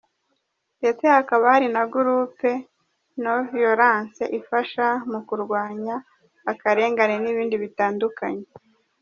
Ndetse 0.79 1.03
hakaba 1.15 1.45
hari 1.53 1.67
na 1.75 1.83
Groupe 1.93 2.51
no 3.23 3.35
violence 3.53 4.23
ifasha 4.39 4.85
mu 5.11 5.19
kurwanya 5.27 5.95
akarengane 6.51 7.15
n’ibindi 7.19 7.55
bitandukanye. 7.63 8.45